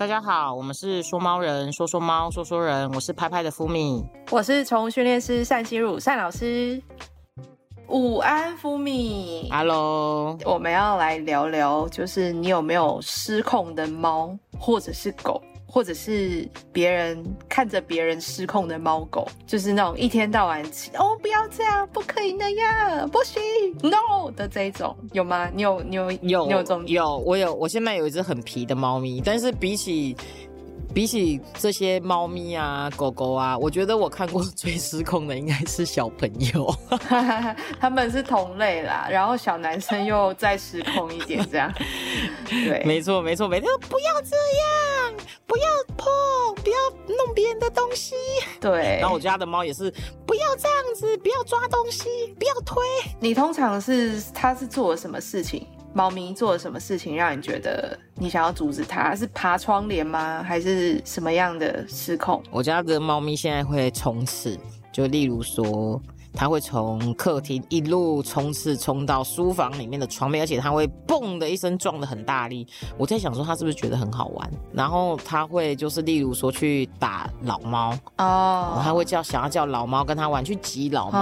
[0.00, 6.82] 大家好，我们是说猫人，说说猫，说说人，我是拍拍的福米，我是宠物训练师单心如单老师。
[7.86, 9.50] 午安，福米。
[9.52, 20.62] Hello，我们要来聊聊，就是你有没有失控的猫，或者是狗，或者是别人看着别人失控的猫狗，就是那种一天到晚
[20.98, 23.40] 哦不要这样，不可以那样，不行
[23.82, 25.48] ，no 的这一种，有吗？
[25.54, 30.16] 你有你有有你有这种有，我有，我现在有一只很皮的猫咪，但是比起
[30.92, 36.74] 比起这些猫咪啊、狗狗啊，我觉得我看过最失控的应该是小朋友。
[37.78, 41.72] 他们是同类啦，然后小男生又再失控一点，这样，
[42.48, 45.09] 对， 没错，没错，每天都不要这样，
[45.50, 45.64] 不要
[45.96, 46.06] 碰，
[46.62, 48.14] 不要弄别人的东西。
[48.60, 48.98] 对。
[49.00, 49.92] 然后我家的猫也是，
[50.24, 52.80] 不要这样子，不要抓东西，不要推。
[53.18, 55.66] 你通常是它是做了什么事情？
[55.92, 59.12] 猫咪做了什么事情让你觉得你想要阻止它？
[59.16, 60.40] 是爬窗帘吗？
[60.40, 62.40] 还是什么样的失控？
[62.52, 64.56] 我家的猫咪现在会冲刺，
[64.92, 66.00] 就例如说，
[66.32, 72.66] 它会从客厅一路冲刺冲到书房里面的床边，而且他会嘣的一声撞的很大力。
[72.96, 74.50] 我在想说，他是不是觉得很好玩？
[74.72, 81.18] 然后他会就是例如说去打老猫，哦，他会叫想要叫老猫跟他玩，去挤老猫。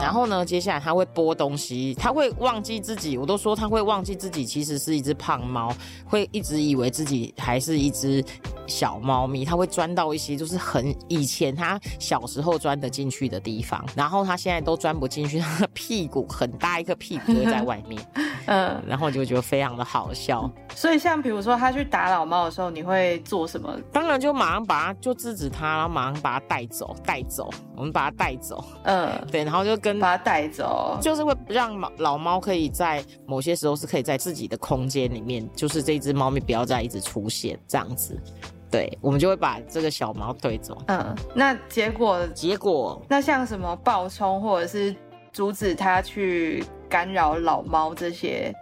[0.00, 5.74] 然后呢，接下来他会拨东西，他会忘记自己，我都说他会忘记自己其实是一只胖猫，
[6.06, 8.24] 会一直以为自己还是一只
[8.66, 18.00] 小猫咪，它会钻到一些就是很以前它小时候钻得进去的地方，然后它现在都钻不进去，它的屁股很大一个屁股会在外面，
[18.46, 20.50] 嗯，然后就觉得非常的好笑。
[20.74, 23.78] 所以像比如说它去打老猫的时候，你会做什么？
[23.92, 30.98] 当然就马上把它就制止它，然后马上把它带走，带走，我们把它带走，嗯，对，然后就跟把它带走。
[31.00, 38.20] 就是会让老老猫可以在某些时候是可以在自己的空间里面，就是这只猫咪不要再一直出现这样子。
[38.74, 40.76] 对，我们就会把这个小猫推走。
[40.88, 44.92] 嗯，那结果结果那像什么暴冲或者是
[45.32, 48.52] 阻止它去干扰老猫这些，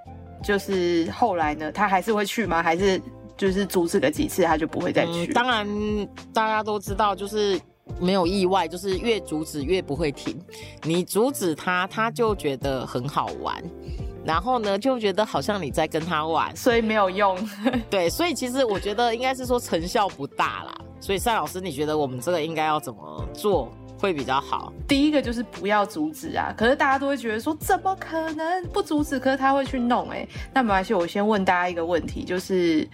[0.44, 2.62] 就是后来呢，它还是会去吗？
[2.62, 3.00] 还是
[3.38, 5.28] 就是阻止了几次，它就不会再去？
[5.28, 5.66] 嗯，当然
[6.34, 7.58] 大家都知道，就是
[7.98, 10.38] 没有意外，就是越阻止越不会停。
[10.82, 13.64] 你阻止它，它就觉得很好玩。
[14.24, 17.36] 然后呢，就觉得好像你在跟他玩，所以没有用。
[17.90, 20.74] 对，所以其实我觉得应该是说成效不大啦。
[21.00, 23.68] 所以单老师，你觉得我们这个应该要怎么做
[23.98, 24.72] 会比较好？
[24.86, 29.18] 第一个就是不要阻止啊，可是大家都会觉得说怎么可能不阻止？
[29.18, 32.88] 可是他会去弄哎、那没关系，我先问大家一个问题，就是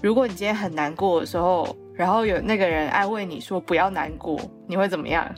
[0.00, 5.28] 如果你今天很难过的时候，然后有那个人安慰你说不要难过，你会怎么样？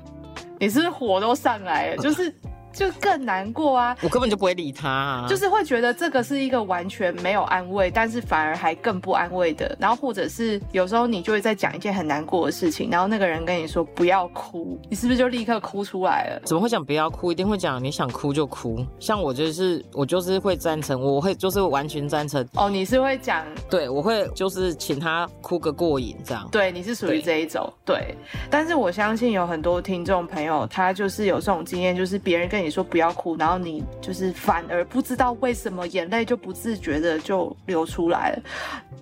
[0.59, 1.97] 你是不是火都上来了？
[2.03, 2.31] 就是
[2.73, 3.97] 就更难过啊。
[4.03, 9.77] 我根本就不会理他、啊，就是会觉得这个是一个完全没有安慰，但是反而还更不安慰的。
[9.79, 16.41] 然后或者是有时候你就会在讲一件很难过的事情，然后那个人跟你说不要哭，你是不是就立刻哭出来了？
[16.45, 17.33] 怎么会讲不要哭？
[17.33, 18.85] 一定会讲你想哭就哭。
[18.99, 22.47] 像我就是我就是会赞成，我会就是完全赞成。
[22.55, 26.49] 哦，你是会讲，对我会就是请他哭个过瘾这样。
[26.51, 28.15] 对，你是属于这一种，对。
[28.51, 38.43] 但是我相信有很多听众朋友，他就是有这种经验，就是别人跟你说不要哭，然后你就是反而不知道为什么眼泪就不自觉的就流出来了，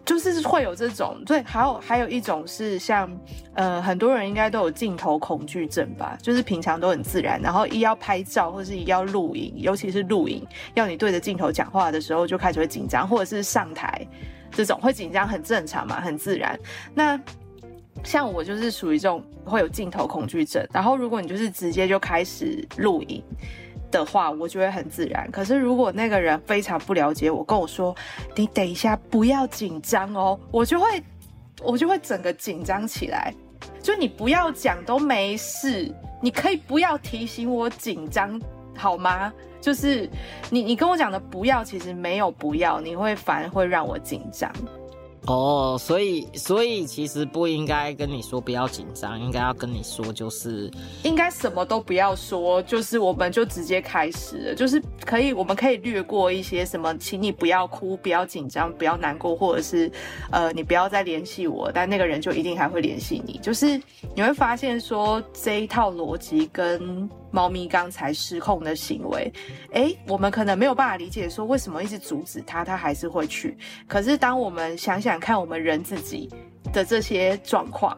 [0.04, 1.16] 就是会有这种。
[1.24, 3.10] 对，还有还有一种是像，
[3.54, 14.06] 呃，很多人应该都有镜头恐惧症吧，就是平常都很自然，然后一要拍照或是一要录影，尤其是录影，要你对着镜头讲话的时候就开始会紧张，或者是上台
[14.52, 16.58] 这种会紧张，很正常嘛，很自然。
[16.94, 17.20] 那
[18.04, 23.22] 像我就是属于这种会有镜头恐惧症，然后如果你就是直接就开始录影
[23.90, 25.28] 的话，我就会很自然。
[25.30, 27.94] 可是如果那个人非常不了解我，跟我说
[28.34, 31.02] 你等一下不要紧张哦，我就会
[31.62, 33.32] 我就会整个紧张起来。
[33.82, 35.92] 就你不要讲都没事，
[36.22, 38.40] 你可以不要提醒我紧张
[38.76, 39.32] 好吗？
[39.60, 40.08] 就是
[40.50, 44.52] 你你跟我讲的不要，其实没有不要，你会反而会让我紧张。
[45.28, 50.70] 哦，所以所以其实不应该跟你说不要紧张，应该要跟你说就是
[51.02, 59.92] 应该什么都不要说，就是我们就直接开始了，就是可以，我们可以略过一些什么，请你不要哭，不要紧张，不要难过，或者是
[60.30, 63.38] 呃，你不要再联系我，但那个人就一定还会联系你。
[63.42, 63.78] 就是
[64.14, 69.32] 你会发现说这一套逻辑跟猫咪刚才失控的行为，
[69.72, 73.56] 诶，我们可能没有办法理解说为什么一直阻止它，它还是会去。
[73.86, 76.30] 可是当我们想想看，我们人自己
[76.72, 77.96] 的这些状况。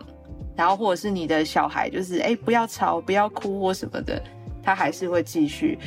[0.56, 4.22] 然后或者是你的小孩，就是哎不要吵，不要哭或什么的，
[4.62, 5.78] 他还是会继续。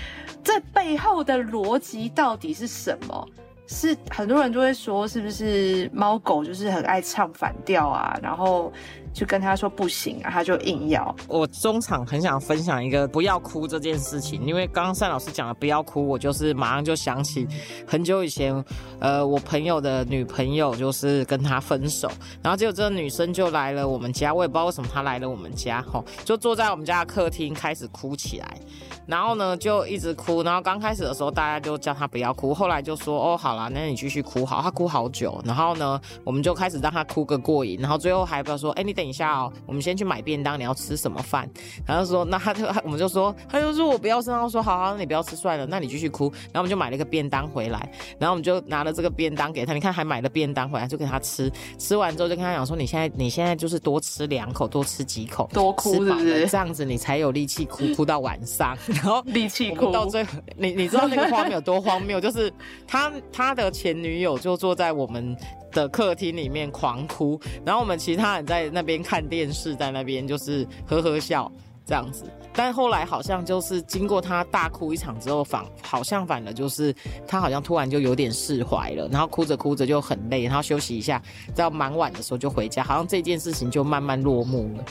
[0.43, 3.27] 这背后的逻辑到底是什么？
[3.67, 8.17] 是很多人都会说，是不是猫狗就是很爱唱反调啊？
[8.23, 8.73] 然后
[9.13, 11.15] 就跟他说不行啊，他就硬要。
[11.27, 17.47] 我中场很想分享一个不要哭这件事情，因为刚刚单老师讲了不要哭，我就是马上就想起
[17.85, 18.63] 很久以前，
[18.99, 22.09] 呃，我朋友的女朋友就是跟他分手，
[22.41, 28.57] 然后结果这个女生就来了我们家，我也不知道为什么她来了我们家，吼，就坐在我们家的客厅开始哭起来。
[29.05, 30.41] 然后呢，就一直哭。
[30.43, 32.53] 然后刚开始的时候，大家就叫她不要哭。
[32.53, 35.41] 后来就说：“哦，好了，那你继续哭好。”她哭好久。
[35.43, 37.77] 然后呢，我们就开始让她哭个过瘾。
[37.81, 41.49] 然后最后还不要说：“哎，你等一下哦，我们先去买便当，你要吃什么饭？”
[41.85, 47.91] 然后说：“那他就我们就说，他就说我不要吃。”然后说：“好好，那你不要吃算了，那你继续哭。”然后我们就买了一个便当回来。
[48.19, 51.51] 然后我们就拿了这个便当给他，你看还买了便当回来，就给他吃。
[51.77, 56.47] 吃完之后就跟他讲说：“你现在你现在就是多吃两口，多吃几口， 多哭是不是？
[56.47, 58.77] 这样子你才有力气哭，哭到晚上。
[58.87, 62.19] 然后力气哭。”到最后，你你知道那个画面有多荒谬？
[62.19, 62.51] 就是
[62.87, 65.35] 他他的前女友就坐在我们
[65.73, 71.51] 的客厅里面狂哭，然后我们其他人在那边看电视，在那边就是呵呵笑
[71.85, 72.23] 这样子。
[72.55, 76.93] 但后来好像就是经过他大哭一场之后，反好像反而就是
[77.27, 81.21] 他好像突然就有点释怀了，然后哭着哭着就很累，然后休息一下，
[81.55, 84.85] 到蛮晚的时候就回家，好像这件事情就慢慢落幕了。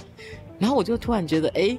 [0.59, 1.79] 然后我就突然觉得，哎。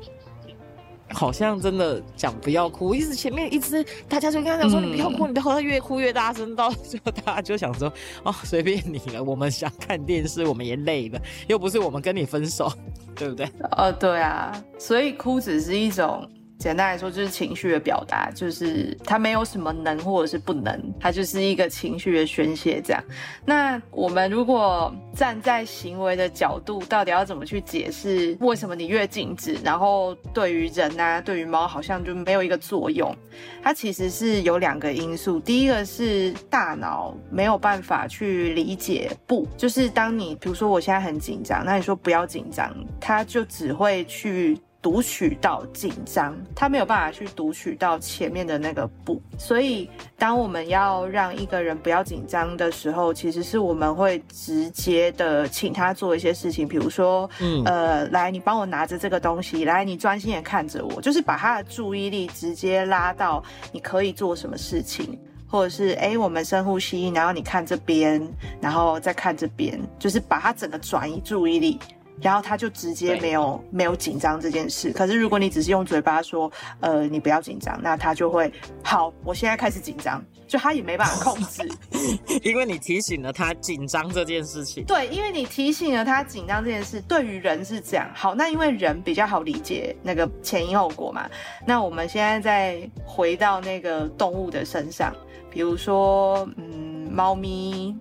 [1.14, 7.92] 好像真的讲不要哭，一直前面一直大家就跟他讲说你不要哭，你不要哭，他越哭越大声，到最后大家就想说
[8.24, 12.72] 哦随便你了，我们想看电视，我们也累了，又不是我们跟你分手，
[13.16, 13.48] 对不对？
[13.78, 16.28] 哦，对啊，所以哭只是一种。
[16.64, 22.82] 简单来说，就是情绪的表达，就是它没有什么能或者是不能，它就是一个情绪的宣泄。
[22.82, 23.04] 这样，
[23.44, 33.14] 那我们如果站在行为的角度，到底要怎么去解释为什么你越禁止，然后对于人啊，对于猫好像就没有一个作用？
[33.62, 44.58] 它其实是有两个因素，第一个是大脑没有办法去理解不，就是当你比如说我现在很紧张，那你说不要紧张，它就只会去。
[44.84, 63.42] 读取到紧张，他没有办法去读取到前面的那个不，所以当我们要让一个人不要紧张的时候，其实是我们会直接的请他做一些事情，比如说，嗯，呃，来，你帮我拿着这个东西，来，你专心的看着我，就是把他的注意力直接拉到
[63.72, 68.22] 你可以做什么事情，或者是，哎，我们深呼吸，然后你看这边，
[68.60, 71.80] 然后再看这边，就是把他整个转移注意力。
[72.22, 74.92] 然后他就直接没有没有紧张这件事。
[74.92, 78.52] 可是如果你只是用嘴巴说，呃，你不要紧张，那他就会
[78.84, 79.14] 好。
[79.24, 81.68] 我现在开始紧张，就他也没办法控制，
[82.44, 84.84] 因为你提醒了他紧张这件事情。
[84.86, 88.10] 对，因为你提醒了他紧张这件事，对于人是这样。
[88.14, 91.30] 好，那因为人比较好理解那个前因后果嘛。
[91.66, 95.14] 那我们现在再回到那个动物的身上，
[95.50, 97.96] 比如说，嗯，猫咪，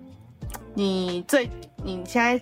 [0.73, 1.49] 你最
[1.83, 2.41] 你现在。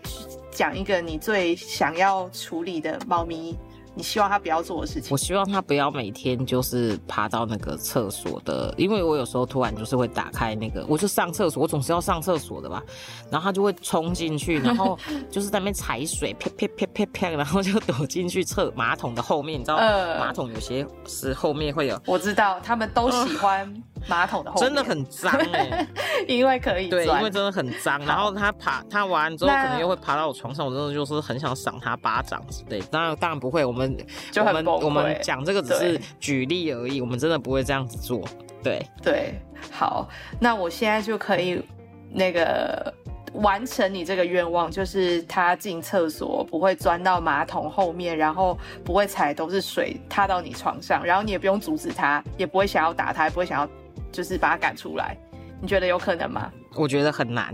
[0.54, 3.58] 讲一个你最想要处理的猫咪，
[3.96, 5.08] 你希望它不要做的事情。
[5.10, 12.84] 我希望它不要每天就是爬到那个厕所的，因为我有时候突然就是会打开那个，我就上厕所，我总是要上厕所的吧，
[13.32, 15.00] 然后它就会冲进去，然后
[15.32, 19.78] 就是在那边踩水，啪啪啪啪啪，然后就躲进去厕马桶的后面，你知道，
[20.20, 23.74] 马桶有些是后面会有，我知道，他们都喜欢。
[24.08, 25.88] 马桶的后真的很脏哎，
[26.28, 28.00] 因为可以对，因为真的很脏。
[28.06, 32.82] 然后他爬，他完之后可能又会爬到我床上，我真的就是很想赏他巴掌之类。
[32.92, 33.62] 当然，当然不会。
[33.64, 33.96] 我们
[34.32, 38.22] 就我们我们讲这个只是举例而已，我们真的不会这样子做。
[38.64, 39.40] 对对，
[39.72, 41.64] 好，那我现在就可以
[42.10, 42.94] 那个
[43.34, 53.70] 完成你这个愿望，就是他进厕所不会钻到马桶后面，然后不会踩都是水踏到你床上，然后你也不用阻止他，也不会想要打他，也不会想要。
[54.12, 55.18] 就是把他赶出来，
[55.62, 56.52] 你觉得有可能吗？
[56.76, 57.54] 我觉得很难。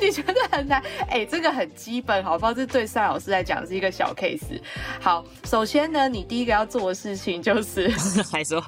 [0.00, 0.82] 你觉得很难？
[1.08, 4.60] 哎，这个很基本，好，不这对赛老师来讲是一个小 case。
[5.00, 7.88] 好，首先呢，你第一个要做的事情就是，
[8.30, 8.62] 还说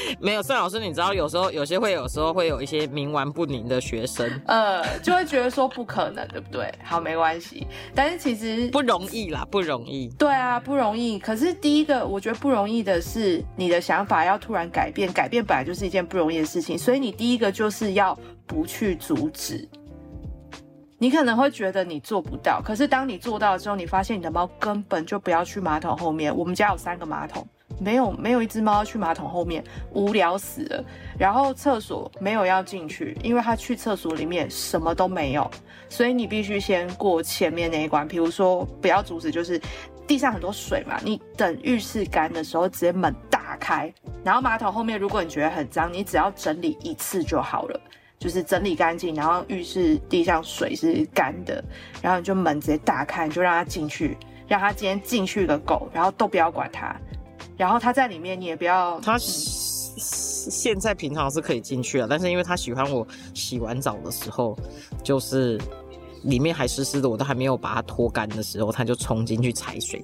[0.20, 6.72] 没有赛老师，你知道有时候有些会有时候会有一些冥顽不灵的学生，呃，就会觉得说不可能，对不对？
[6.82, 10.08] 好，没关系，但是其实不容易啦，不容易。
[10.18, 11.18] 对啊，不容易。
[11.18, 18.18] 可是第一个我觉得不容易的是，你的想法要突然改变，改变本来就是一件不容易的事情，所以你第一个就是要。
[18.44, 19.66] 不去阻止，
[20.98, 26.36] 你可能会觉得你做不到，可是当你做到之后，你发现你的猫根本就不要去马桶后面。
[26.36, 27.46] 我们家有三个马桶，
[27.82, 29.62] 没有没有一只猫要去马桶后面，
[29.92, 30.84] 无聊死了。
[31.18, 35.50] 然后厕所没有要进去，因为它去厕所里面什么都没有，
[35.88, 38.06] 所以你必须先过前面那一关。
[38.06, 39.60] 比如说不要阻止，就是
[40.06, 43.92] 地上很多水嘛，你等浴室干的时候直接门打开，
[44.24, 47.80] 然后马桶后面如果你觉得很脏，你只要整理一次就好了。
[48.18, 51.60] 就是整理干净，然后浴室地上水是干的，
[52.00, 56.94] 然后你就门直接打开，你就让他进去，让他今天进去个狗，然后都不要管它，
[57.62, 59.16] 然后他在里面你也不要他。
[59.18, 64.58] 现在平常是可以进去了，但是因为他喜欢我洗完澡的时候，
[65.00, 65.60] 就是
[66.24, 70.02] 里面还湿湿的，我都还没有把它拖干的时候，他就冲进去踩水。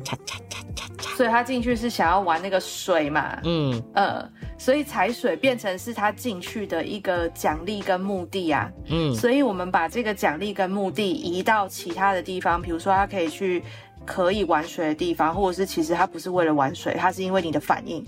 [1.17, 3.41] 所以他进去是想要玩那个水嘛？
[3.43, 4.25] 嗯呃，
[4.57, 8.71] 所以踩水变成是他进去的一个奖励跟目的啊。
[8.87, 13.61] 嗯，所以我们把这个奖励跟目的移到其他的地方，比如说他可以去
[14.09, 18.03] 可以玩水的地方，或者是其实他不是为了玩水，他是因为你的反应。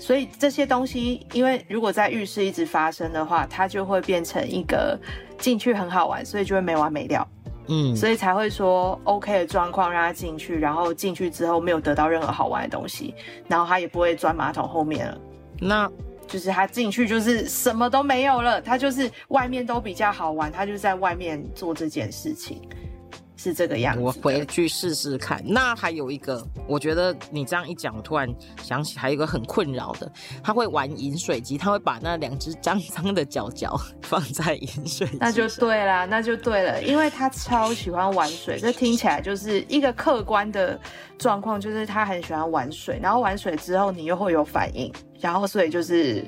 [0.00, 4.98] 所以这些东西，因为如果在浴室一直发生的话，它就会变成一个
[5.38, 7.28] 进去很好玩，所以就会没完没了。
[7.68, 13.14] 嗯，所以才会说 OK 的状况让他进去，然后进去之后没有得到任何好玩的东西，
[13.46, 15.16] 然后他也不会钻马桶后面了。
[15.60, 15.88] 那
[16.26, 22.60] 就是他进去就是什么都没有了，他就是外面都比较好玩，他就在外面做这件事情。
[23.42, 25.42] 是这个样子，我回去试试看。
[25.46, 28.28] 那还有一个，我觉得你这样一讲，我突然
[28.62, 40.78] 想起还有一个很困扰的，他会玩饮水机，他会把那两只脏脏的脚脚 放在饮水机，那就对啦，那就对了，因为他超喜欢玩水，这听起来就是一个客观的
[41.18, 46.22] 状况，就是他很喜欢玩水，然后玩水之后你又会有反应，然后所以就是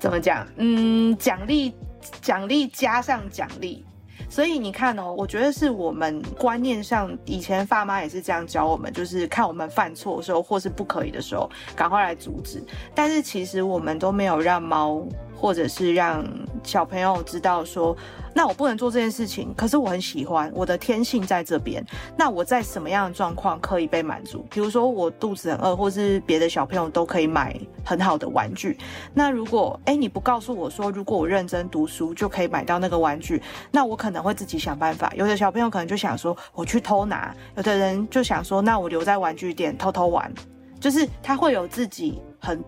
[0.00, 1.72] 怎么讲，嗯，奖励
[2.20, 3.84] 奖励加上奖励。
[4.30, 12.62] 所以你看哦，我觉得是我们观念上，以前爸妈也是这样教我们，就是看我们犯错的时候或是不可以的时候，赶快来阻止。
[12.94, 15.04] 但是其实我们都没有让猫。
[15.40, 16.22] 或者是让
[16.62, 17.96] 小朋友知道说，
[18.32, 21.84] 那我不能做这件事情，可是我很喜欢，我的天性在这边。
[22.16, 24.46] 那我在什么样的状况可以被满足？
[24.50, 28.78] 比如说我肚子很饿，或是别的小朋友都可以买很好的玩具。
[29.12, 35.12] 那如果哎你不告诉我说，如果我认真读书就可以买到那个玩具，那我可能会自己想办法。
[35.16, 40.32] 有的小朋友可能就想说我去偷拿，有的人就想说那我留在玩具店偷偷玩，
[40.78, 42.62] 就是他会有自己很。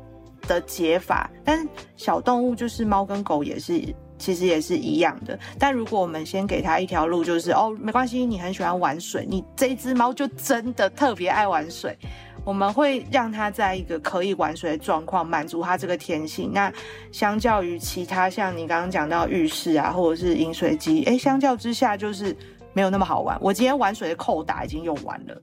[0.48, 1.64] 的解法，但
[1.96, 3.80] 小动物就是猫跟狗也是，
[4.22, 5.36] 其实也是一样的。
[5.58, 11.98] 但如果我们先给它一条路，就是哦，没关系，你很喜欢玩水，你这只猫就真的特别爱玩水，
[12.44, 16.52] 我们会让它在一个可以玩水的状况，满足它这个天性。
[16.54, 16.72] 那
[17.10, 22.36] 相较于其他像你刚刚讲到浴室啊，或者是饮水机，哎，相较之下就是
[22.72, 23.36] 没有那么好玩。
[23.40, 25.42] 我今天玩水的扣打已经用完了。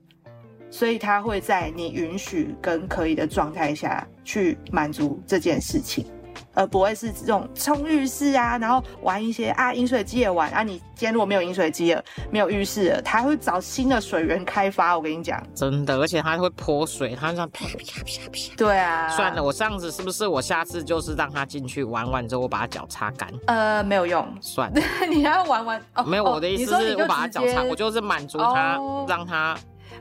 [0.72, 6.06] 所以它会在你允许跟可以的状态下去满足这件事情，
[6.54, 10.62] 而不会是这种冲浴室啊，然后玩一些啊饮水机也玩啊。
[10.62, 14.96] 你今天如果没有饮水机了，没有浴室了，他会找新的水源开发。
[14.96, 18.56] 我跟你讲，真的，而且他会泼水，他这样啪啪啪啪。
[18.56, 23.28] 对啊，算了，我这样子是不是我下次就是让他进去玩完之后，我把他脚擦干？
[23.46, 25.82] 呃，没有用，算了， 你要玩完。
[26.06, 28.78] 没有，我的意思是我把他脚擦，我就是满足他，
[29.08, 29.56] 让他。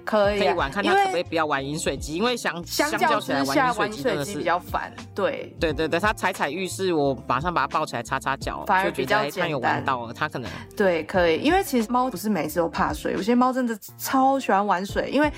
[0.05, 4.91] 可以可以玩，看他可不可以不要玩饮水机，因为相相较起来玩饮水机比较烦。
[5.13, 15.31] 对对对对，他踩踩浴室，我马上把他抱起来擦擦脚，反而比较他有玩到了，他可能对可以，因为其实猫不是每次都怕水，有些猫真的超喜欢玩水，因为。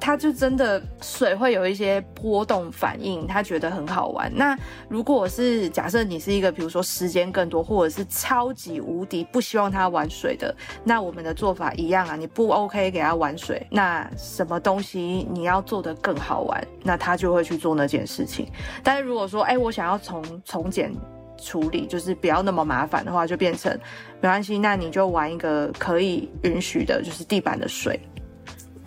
[0.00, 4.32] 他就真的水会有一些波动反应，他觉得很好玩。
[4.34, 4.56] 那
[4.88, 10.54] 如果是假设你是一个，比如说时间更多，或者是超级无敌不希望他玩水的，
[10.84, 18.46] 那我们的做法一样啊，你不 OK 给他玩水，那什么东西你要做的更好玩，那他就会去做那件事情。
[18.82, 20.92] 但是如果说，哎，我想要从从简
[21.36, 23.70] 处理，就是不要那么麻烦的话，就变成
[24.20, 28.00] 没关系，那你就玩一个可以允许的，就是地板的水。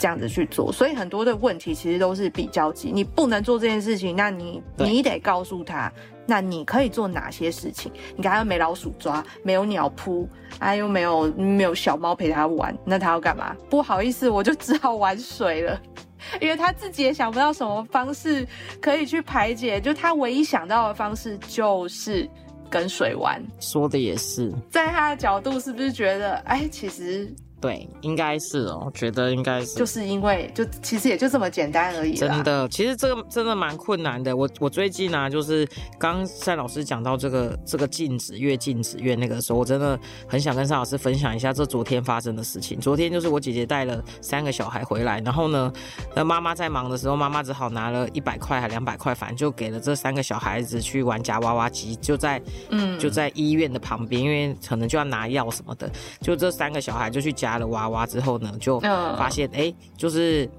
[0.02, 2.92] 这样子去做，所以很多的问题其实都是比较级。
[2.92, 5.94] 你不能做这件事情，那你你得告诉他，
[6.26, 7.92] 那你可以做哪些事情？
[8.16, 10.28] 你看他没老鼠抓，没有鸟扑，
[10.58, 13.56] 哎又没有没有小猫陪他玩，那他要干嘛？
[13.70, 15.80] 不好意思，我就只好玩水了，
[16.42, 18.44] 因为他自己也想不到什么方式
[18.82, 22.28] 可以去排解，就他唯一想到的方式就是
[22.72, 23.40] 跟水玩。
[23.60, 27.32] 说的也是，在他的角度，是不是觉得，哎，其实。
[27.62, 32.16] 对，应该是哦，我觉得应该是，就是因为就其实也就这么简单而已。
[32.16, 34.36] 真的，其实这个真的蛮困难的。
[34.36, 35.68] 我我最近呢，就是
[36.00, 42.80] 刚赛老师讲到这个这个禁止越禁止越那个时候，我真的很想跟赛老师分享一下这昨天发生的事情。
[42.80, 45.72] 昨天就是我姐姐带了三个小孩回来，然后呢，
[46.16, 52.42] 那妈妈在忙的时候，妈妈只好拿了一百块还两百块，反正就给了这三个小孩子去玩夹娃娃机，就在
[52.72, 55.88] 嗯就在医院的旁边，因为可能就要拿药什么的，
[56.22, 57.51] 就这三个小孩就去夹。
[57.52, 60.50] 加了娃娃之后呢，就发现哎，就是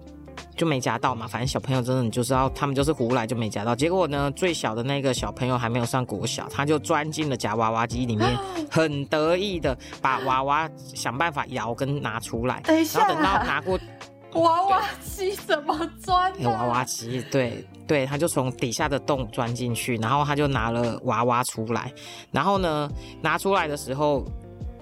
[0.55, 3.75] 就没夹到嘛，反正小朋友真的你就知道他们就是胡来就没夹到。
[3.75, 8.37] 结果呢，最小的那个小朋友还没有上国小，他就钻进了夹娃娃机里面，
[8.71, 12.61] 很得意的把娃娃想办法摇跟拿出来。
[12.65, 13.79] 等一下，然后等到拿过
[14.35, 16.31] 娃娃机怎么钻？
[16.45, 21.91] 娃娃机，对对，他就从底下的洞钻进去，然后他就拿了娃娃出来，
[22.31, 22.91] 然后呢，
[23.23, 24.23] 拿出来的时候。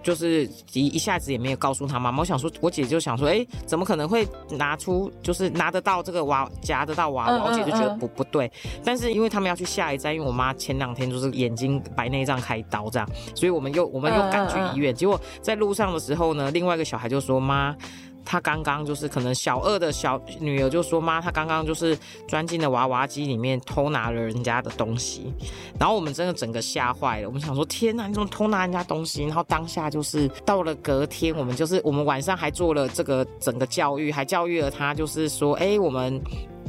[0.03, 7.45] 就是一一下子也没有告诉他妈妈，我想说，我姐就想说，哎，怎么可能会拿出，就是拿得到这个娃，夹得到娃娃？
[7.45, 8.51] 我姐就觉得不不对。
[8.85, 14.95] 但是因为他们要去下一站，因为我妈前两天就是眼睛白内障开刀这样，所以我们又我们又赶去医院。
[14.95, 17.77] 结果在路上的时候呢，另外一个小孩就说妈。
[18.25, 21.99] 他刚刚就是可能小二的小女儿就说妈，他刚刚就是
[22.29, 25.33] 钻进了娃娃机里面偷拿了人家的东西，
[25.79, 27.29] 然后我们真的整个吓坏了。
[27.29, 29.25] 我们想说天哪，你怎么偷拿人家东西？
[29.25, 36.21] 然后当下就是到了隔天，我们就是我们晚上还做了这个整个教育，还教育了他，就是说哎，我们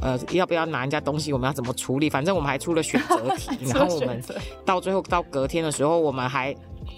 [0.02, 1.32] 呃要不要拿人家东西？
[1.32, 2.10] 我们要怎么处理？
[2.10, 4.24] 反正我们还出了选择题，然后我们
[4.66, 6.56] 到最后到隔天的时候，我们还。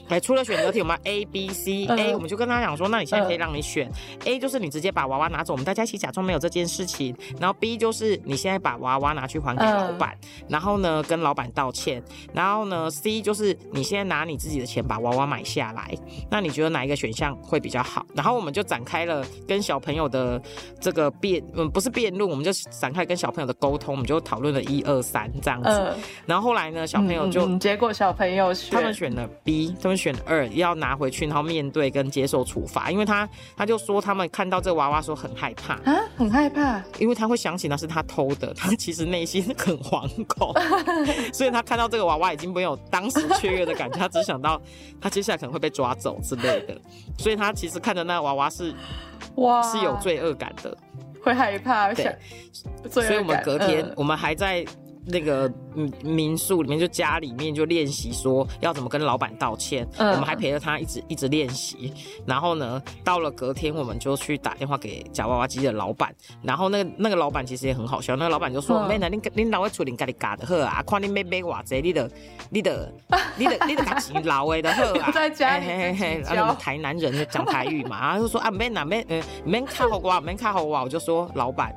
[0.09, 3.89] 哎，出了选择题，我们 A、B、C、A，我们就跟他讲说，那你现在可以让你选
[4.25, 7.15] A，就是你直接把娃娃拿走，我们大家一起假装没有这件事情。
[7.39, 12.03] 然后 B 就是你现在把娃娃拿去还给老板，然后呢跟老板道歉。
[12.33, 15.93] 然后呢 C 就是你现在拿你自己的钱把娃娃买下来。
[16.29, 18.05] 那你觉得哪一个选项会比较好？
[18.13, 20.41] 然后我们就展开了跟小朋友的
[20.79, 25.95] 这个辩，嗯，不是辩论，我们就展开跟小朋友的沟通，我们就讨论了一二三这样子。
[26.25, 29.93] 然后后来呢，小朋友就结果小朋友选，他们选了 B，他们。
[30.03, 40.51] 选二要拿回去，然后面对跟接受处罚，因为他他就说他们看到这个娃娃说很害怕啊，很害怕，因为他会想起那是他偷的，他其实内心很惶恐，
[41.31, 44.61] 所以他看到这个娃娃已经没有当时雀跃的感觉，他只想到
[44.99, 46.77] 他接下来可能会被抓走之类的，
[47.17, 48.73] 所以他其实看着那个娃娃是
[49.35, 50.77] 哇是有罪恶感的，
[51.23, 52.13] 会害怕，对，
[52.89, 54.65] 所以我们隔天我们还在。
[55.05, 61.93] 那个民民宿里面就家里面就练习说要怎么跟老板道歉，我们还陪着他一直一直练习。
[62.25, 72.09] 然后呢，到了隔天我们就去打电话给假娃娃机的老板，然后那个那个老板其实也很好笑，那个老板就说：“妹呢，你你老会处理家里家的好啊，看你妹妹话这，你的
[72.49, 72.93] 你的
[73.37, 75.11] 你的 你的感情老的的好啊。
[75.13, 75.65] ”在家里
[76.59, 81.75] 台南人就讲台语嘛，然后就说啊妹呐妹嗯妹看好我，妹看好我，我就说老板。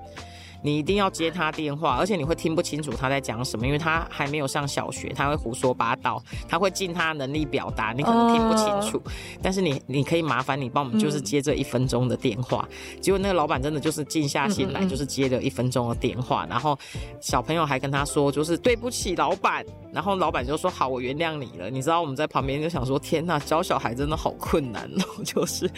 [0.67, 9.01] 你一定要接他电话，而且你会听不清楚他在讲什么，因为他还没有上小学，他会胡说八道，他会尽他能力表达，你可能听不清楚。
[9.41, 12.69] 但是你你可以麻烦你帮我们就是接这一分钟的电话。
[13.01, 16.77] 结果那个老板真的就是静下心来，就是接了一分钟的电话，然后
[17.21, 21.71] 小朋友还跟他说就是对不起老板，然后老板就说好，我原谅你了。
[21.71, 25.71] 你知道我们在旁边就想说天呐，教小孩真的好困难哦，就是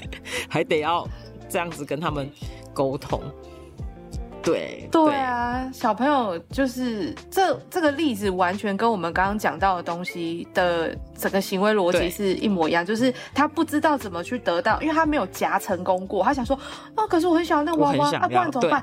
[0.49, 1.07] 还得要
[1.51, 2.31] 这样子跟他们
[2.73, 3.21] 沟通。
[4.49, 16.59] 对对啊，小朋友就是这这个例子，完全跟我们刚刚讲到的东西的整个行为逻辑是一模一样，就是他不知道怎么去得到，因为他没有夹成功过，他想说
[16.95, 18.83] 啊，可是我很想要那娃娃，啊，不然怎么办？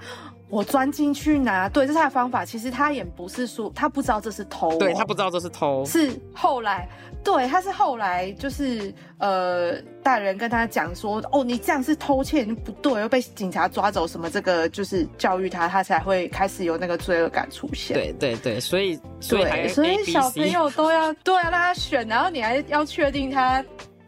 [0.50, 2.46] 我钻进去拿，对，这是他的方法。
[2.46, 6.88] 其实他也不是说他不知道这是偷，对他不知道这是偷，是后来。
[7.24, 17.98] 对，他是后来就是呃，大人跟他讲说，哦，你这样是偷窃，不对，又被警察抓走，什么这个就是教育他，他才会开始有那个罪恶感出现。
[17.98, 18.96] 对对对，所以
[19.28, 23.66] 对，所以小朋友都要都要让他选，然后你还要确定他。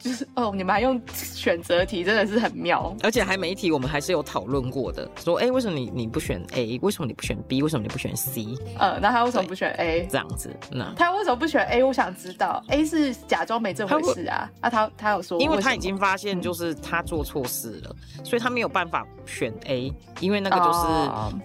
[0.07, 2.95] 就 是哦，你们还用选择题，真的是很妙。
[3.03, 5.09] 而且还没题，我们还是有讨论过的。
[5.23, 6.79] 说，哎，为什么你你不选 A？
[6.81, 7.61] 为什么你不选 B？
[7.61, 8.47] 为什么你不选 C？
[8.77, 10.07] 呃，那他为什么不选 A？
[10.09, 11.83] 这样子，那他为什么不选 A？
[11.83, 14.49] 我想知道，A 是假装没这回事啊。
[14.61, 20.87] 啊，他他有说，因为他已经发现就是他做错事了，所以他没有办法选 A，因为那个就是。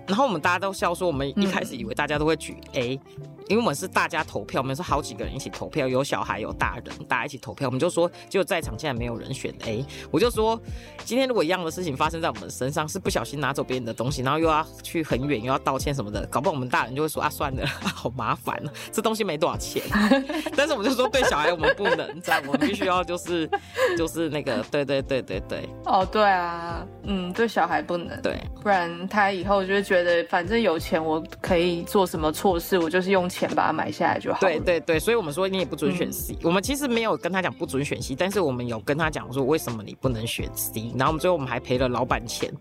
[0.06, 3.00] 然后我们大家都笑说，我们一开始以为大家都会举 A。
[3.48, 7.68] 因为我们是大家投票，我们是好几个人一起投票，有小孩有大人，大家一起投票。
[7.68, 10.60] 我们就说，就在场竟然没有人选 A，我就说，
[11.04, 19.82] 今天如果一样的事情发生在我们身上，是不小心拿走别人的东西，然后又要去很远，又要道歉什么的，搞不好我们大人就会说啊，算了， 好麻烦啊，这东西没多少钱。
[20.56, 23.50] 但是我们就说，对小孩我们不能这样，我们必须要就是
[23.96, 25.68] 就是那个，对对对对对。
[25.84, 33.28] 哦，对啊，嗯，对小孩不能，对，不然他以后就会觉得，反正有钱我可以做什么错事，我就是用。
[33.32, 34.40] 钱把它买下来就好。
[34.40, 36.36] 对对对，所以我们说你也不准选 C。
[36.42, 40.92] 我们其实没有跟他讲不准选 C，但是我们有跟他讲说为什么你不能选 C。
[40.96, 42.52] 然后我们最后我们还赔了老板钱，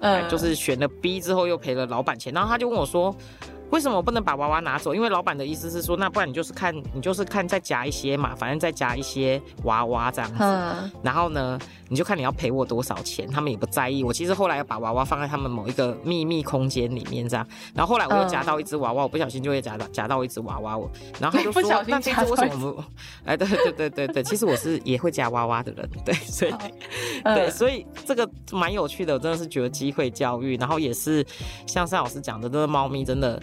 [0.00, 2.32] 嗯，就是选了 B 之后又赔了老板钱。
[2.32, 3.14] 然后他就问我说
[3.70, 4.94] ：“为什么我不能把娃娃拿走？
[4.94, 10.92] 因为老板的意思是说，那不然你就是看你就是看再夹一些嘛，反正再夹一些娃娃这样子。
[11.02, 14.04] 然后呢，你就看你要赔我多少钱，他们也不在意。
[14.04, 17.44] 我其实后来要把娃娃放在他们某一个秘密空间里面这样。
[17.74, 20.78] 然后后来我又夹到一只娃娃，我不小心就会夹到夹到一只娃娃。
[20.78, 22.84] 我然后他就说， 那这只为什么不？
[23.24, 26.54] 哎，对对对对对，其实我是也会夹娃娃的人，对，所以
[27.24, 31.26] 对，所以这个蛮有趣的，我真的是觉得机会教育，然后也是
[31.66, 33.40] 像单老师讲的，这个猫咪真的。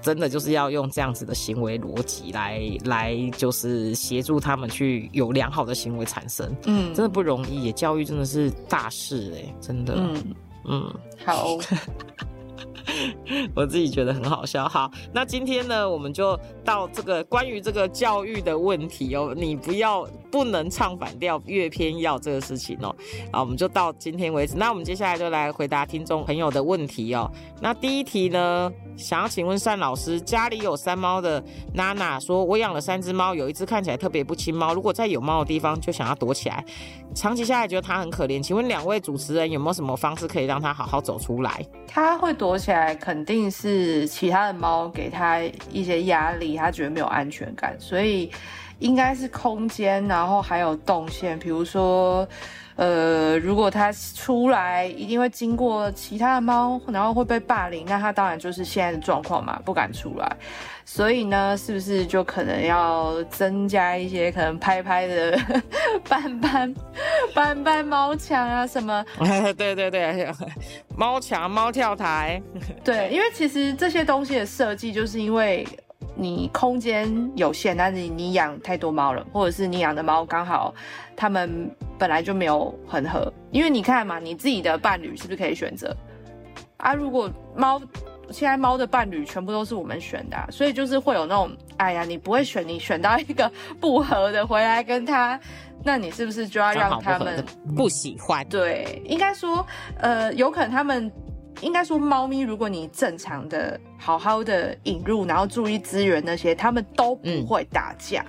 [0.00, 6.54] 真的就是要用这样子的行为逻辑来来，就是协助他们去有良好的行为产生。
[6.66, 9.94] 嗯，真的不容易，教育真的是大事哎，真的。
[9.96, 11.58] 嗯嗯，好。
[13.54, 14.68] 我自己觉得很好笑。
[14.68, 22.94] 好，那今天呢，我们就到这个关于这个教育的问题哦，你不要不能唱反调，越偏要这个事情哦。
[23.32, 24.54] 好，我们就到今天为止。
[24.56, 27.30] 那我们接下来就来回答听众朋友的问题哦。
[27.60, 31.42] 那第一题呢，想要请问单老师，家里有三猫的
[31.74, 36.64] 娜娜说，我养了三只猫，有一只看起来特别不亲猫，如果在有猫的地方就想要躲起来，
[37.14, 38.40] 长期下来觉得它很可怜。
[38.42, 41.66] 请问两位主持人有没有什么方式可以让它好好走出来？
[41.88, 42.85] 它会躲起来。
[42.94, 48.30] 肯定是其他的猫给他一些压力，他觉得没有安全感，所以
[48.78, 52.26] 应该是空间，然后还有动线，比如说。
[52.76, 60.36] 呃，如果他出来，一定会经过其他的猫，然后会被霸凌，那他当然就是现在的状况嘛，不敢出来。
[60.86, 65.38] 所以呢，是不是就可能要增加一些可能拍拍的
[66.08, 66.74] 斑斑
[67.34, 69.04] 斑斑猫墙啊什么？
[69.58, 70.26] 对对对，
[70.96, 72.40] 猫墙、猫跳台。
[72.84, 75.66] 对，因为其实这些东西的设计，就是因为。
[76.18, 80.74] 你空间有限，但是你养太多猫了，或者是你养的猫刚好
[81.14, 85.94] 它们本来就没有很合，因为你看嘛，你自己的伴侣是不是可以选择
[86.78, 86.94] 啊？
[86.94, 87.78] 如果猫
[88.30, 95.38] 现在猫的伴侣全部都是我们选的，所以就是会有那种，哎呀，你不会选，你选到一个不合的回来跟他，
[95.84, 97.44] 那你是不是就要让他们
[97.76, 98.46] 不喜欢？
[98.48, 99.66] 对，应该说，
[99.98, 101.10] 呃，有可能他们。
[101.62, 108.22] 应该说，猫咪如果你正常的、好好的引入，然后注意资源那些，他们都不会打架。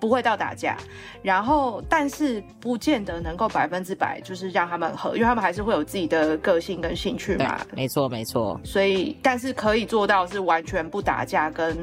[0.00, 0.76] 不会到打架，
[1.22, 7.60] 然后但是不见得能够百分之百就是让他们和，因为他们还是会有自己的个性跟兴趣嘛。
[7.74, 8.60] 没错没错。
[8.62, 11.76] 所以但是可以做到是完全不打架跟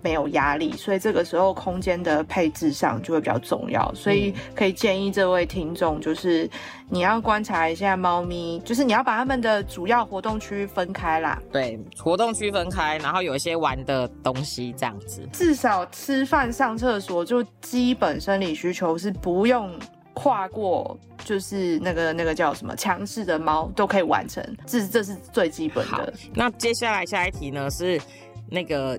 [0.00, 3.92] 没有压力，所以这个时候空间的配置上就会比较重要。
[3.94, 6.48] 所以可以建议这位听众，就是
[6.88, 11.42] 你要观察一下猫咪，就是你要把它们的主要活动区分开啦。
[11.50, 15.28] 对，活动区分开，然后有一些玩的东西这样子。
[15.32, 17.44] 至少吃饭上厕所就。
[17.60, 19.76] 基本生理需求是不用
[20.14, 26.12] 跨过，就是那个那个叫什么强势的猫都可以完成，这这是最基本的。
[26.32, 28.00] 那接下来下一题呢是
[28.48, 28.98] 那个。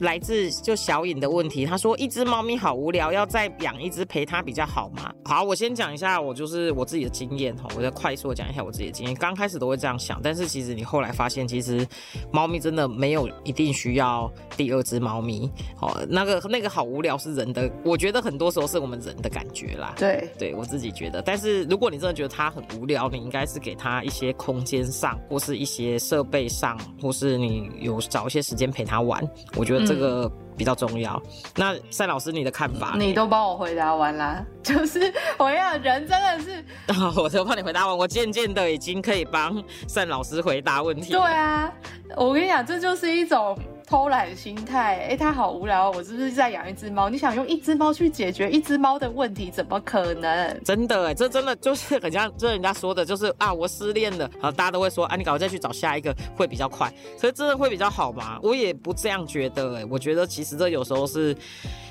[0.00, 5.12] 来自就小颖的问题，他说一只猫咪好无聊，要再养一只陪它比较好吗？
[5.24, 9.14] 好，我先讲一下我就是我自己的经验哈，我再快速的讲一下我自己的经验。
[9.14, 11.86] 刚开始都会这样想，但是其实你后来发现，其实
[12.32, 15.50] 猫咪真的没有一定需要第二只猫咪。
[15.80, 19.94] 哦，那个那个好无聊是人的，我觉得很多时候是我们人的感觉啦。
[19.96, 21.22] 对，对我自己觉得。
[21.22, 29.22] 但是如果你真的觉得它很无聊，你应该是给它一些空间上，或是一些设备上，或是你有找一些时间陪它玩。
[29.56, 31.20] 我觉得这个比较重要。
[31.56, 32.94] 那赛老师，你的看法？
[32.98, 34.44] 你都帮我回答完啦。
[34.62, 36.64] 就是我要人真的是，
[37.20, 37.96] 我都帮你回答完。
[37.96, 41.12] 我渐渐的已经可以帮赛老师回答问题。
[41.12, 41.72] 对啊，
[42.16, 43.58] 我跟你讲，这就是一种。
[43.86, 47.08] 偷懒心态，哎，他好无聊，我是不是在养一只猫？
[47.08, 50.60] 你想用一只猫去解决一只猫的问题，怎么可能？
[50.64, 58.38] 真的，哎，这真的就是很像，这人家说的，就是啊，我失恋了，好，大家都会说，啊，你赶快再去找下一个会比较快，所以真的会比较好吗？
[58.42, 61.36] 我也不这样觉得，哎，我觉得其实这有时候是，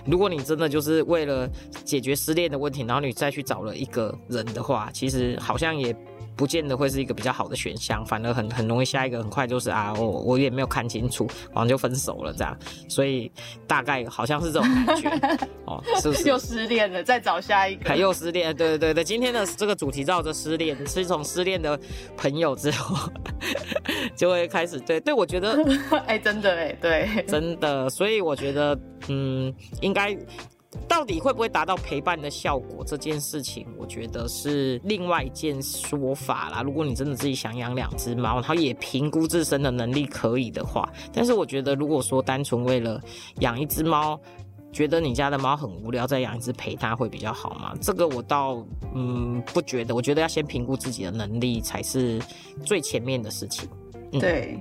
[0.06, 1.48] 如果你真的就是为了
[1.84, 5.96] 解决失恋的问题，然后你再去找了一个人的话，其实好像也。
[6.36, 13.32] 不见得会是一个比较好的选项，反而很很容易下一个很快就是啊，我我也没有看清楚，然后就分手了这样，所以
[13.68, 15.10] 大概好像是这种感觉
[15.66, 16.28] 哦，是不是？
[16.28, 21.80] 又失恋了，再找下一个，又失恋，对对对对，今天的这个主题照着失恋，是从失恋的
[22.18, 23.12] 朋友之后
[24.16, 25.58] 就会开始，对对，我觉得，
[26.08, 30.18] 哎，真的哎，对，真的，所以我觉得，嗯，应该。
[30.88, 32.84] 到底会不会达到陪伴的效果？
[32.86, 36.62] 这件事情，我觉得是另外一件说法啦。
[36.62, 43.02] 如果你真的自己想养两只猫，然后也评估自身的能力可以的话，但是我觉得，如果说单纯为了
[43.40, 44.20] 养一只猫，
[44.72, 47.74] 觉得你家的猫很无聊，再养一只陪它会比较好吗？
[47.82, 49.94] 这个我倒嗯不觉得。
[49.94, 52.22] 我觉得要先评估自己的能力才是
[52.64, 53.68] 最前面的事情。
[54.14, 54.58] 嗯对。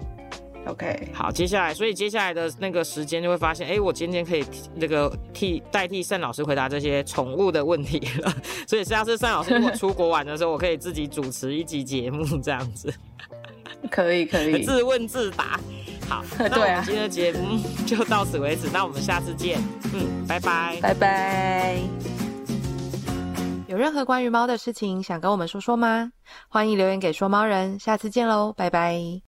[0.66, 4.44] OK，好，接下来，所以接下来的那个时间就会发现，哎，我今天可以
[4.74, 8.32] 那个替代替盛老师回答这些宠物的问题了。
[8.68, 12.92] 所以下次盛老师如果出国玩的时候，我可以自己主持一集节目这样子。
[13.90, 15.58] 可以，可以，自问自答。
[16.08, 18.68] 好， 那我们今天的节目就到此为止。
[18.72, 19.58] 那我们下次见。
[19.94, 21.78] 嗯，拜拜，拜拜。
[23.66, 26.12] 有任何关于猫的事情想跟我们说说吗？
[26.48, 27.78] 欢迎留言给说猫人。
[27.78, 29.18] 下次见喽，拜拜。